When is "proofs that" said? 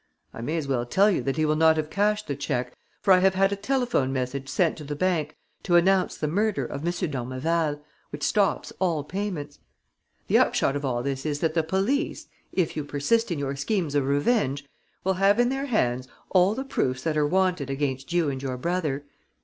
16.65-17.15